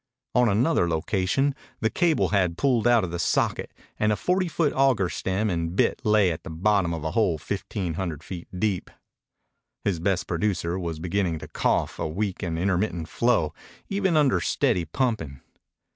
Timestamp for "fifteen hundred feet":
7.37-8.47